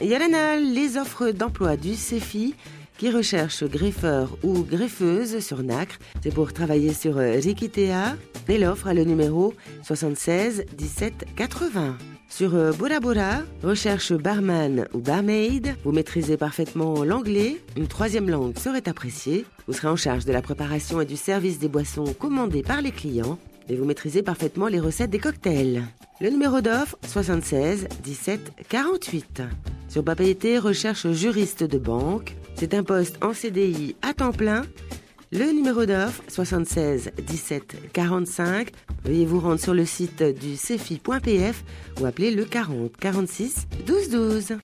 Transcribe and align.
Yalana, 0.00 0.56
les 0.56 0.96
offres 0.96 1.30
d'emploi 1.30 1.76
du 1.76 1.94
CEFI 1.94 2.54
qui 2.96 3.10
recherche 3.10 3.64
greffeur 3.64 4.36
ou 4.42 4.62
greffeuse 4.62 5.40
sur 5.40 5.62
Nacre. 5.62 5.98
C'est 6.22 6.32
pour 6.32 6.52
travailler 6.52 6.94
sur 6.94 7.16
Rikitea 7.16 8.16
et 8.48 8.58
l'offre 8.58 8.88
a 8.88 8.94
le 8.94 9.04
numéro 9.04 9.54
76 9.82 10.64
17 10.76 11.26
80. 11.36 11.96
Sur 12.28 12.54
euh, 12.54 12.72
Bora 12.72 13.00
Bora, 13.00 13.42
recherche 13.62 14.12
barman 14.12 14.86
ou 14.94 14.98
barmaid. 14.98 15.74
Vous 15.84 15.92
maîtrisez 15.92 16.36
parfaitement 16.36 17.04
l'anglais. 17.04 17.56
Une 17.76 17.88
troisième 17.88 18.30
langue 18.30 18.56
serait 18.58 18.88
appréciée. 18.88 19.44
Vous 19.66 19.72
serez 19.72 19.88
en 19.88 19.96
charge 19.96 20.24
de 20.24 20.32
la 20.32 20.40
préparation 20.40 21.00
et 21.00 21.06
du 21.06 21.16
service 21.16 21.58
des 21.58 21.68
boissons 21.68 22.14
commandées 22.18 22.62
par 22.62 22.80
les 22.80 22.92
clients. 22.92 23.38
Et 23.68 23.76
vous 23.76 23.84
maîtrisez 23.84 24.22
parfaitement 24.22 24.68
les 24.68 24.80
recettes 24.80 25.10
des 25.10 25.18
cocktails. 25.18 25.82
Le 26.20 26.30
numéro 26.30 26.60
d'offre 26.60 26.96
76 27.06 27.88
17 28.02 28.52
48. 28.68 29.42
Sur 29.90 30.04
Papeete, 30.04 30.60
recherche 30.60 31.10
juriste 31.10 31.64
de 31.64 31.76
banque. 31.76 32.36
C'est 32.54 32.74
un 32.74 32.84
poste 32.84 33.18
en 33.24 33.34
CDI 33.34 33.96
à 34.02 34.14
temps 34.14 34.30
plein 34.30 34.62
le 35.32 35.52
numéro 35.52 35.84
d'offre 35.84 36.22
76 36.28 37.10
17 37.26 37.92
45. 37.92 38.70
Veuillez 39.04 39.26
vous 39.26 39.40
rendre 39.40 39.58
sur 39.58 39.74
le 39.74 39.84
site 39.84 40.22
du 40.22 40.56
cefi.pf 40.56 41.64
ou 42.00 42.06
appeler 42.06 42.30
le 42.30 42.44
40 42.44 42.96
46 42.96 43.66
12 43.84 44.10
12. 44.10 44.56